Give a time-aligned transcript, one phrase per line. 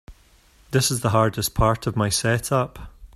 [0.71, 2.79] This is the hardest part of my setup.